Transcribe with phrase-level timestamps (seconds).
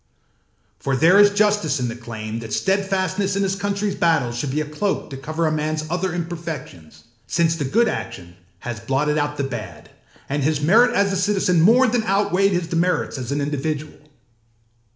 [0.79, 4.59] For there is justice in the claim that steadfastness in his countryâs battles should be
[4.59, 9.19] as a cloak to cover a manâs other imperfections; since the good action has blotted
[9.19, 9.91] out the bad,
[10.27, 13.99] and his merit as a citizen more than outweighed his demerits as an individual.